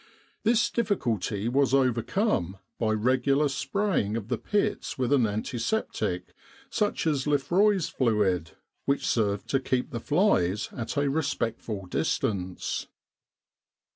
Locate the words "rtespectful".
11.01-11.87